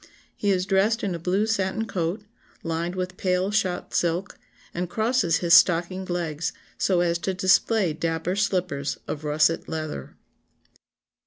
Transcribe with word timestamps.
He 0.35 0.49
is 0.49 0.65
dressed 0.65 1.03
in 1.03 1.13
a 1.13 1.19
blue 1.19 1.45
satin 1.45 1.85
coat, 1.85 2.23
lined 2.63 2.95
with 2.95 3.17
pale 3.17 3.51
shot 3.51 3.93
silk, 3.93 4.35
and 4.73 4.89
crosses 4.89 5.37
his 5.45 5.53
stockinged 5.53 6.09
legs 6.09 6.53
so 6.75 7.01
as 7.01 7.19
to 7.19 7.35
display 7.35 7.93
dapper 7.93 8.35
slippers 8.35 8.97
of 9.07 9.23
russet 9.23 9.69
leather." 9.69 10.15